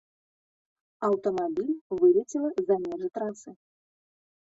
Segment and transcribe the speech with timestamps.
[1.09, 3.51] Аўтамабіль вылецела за межы трасы.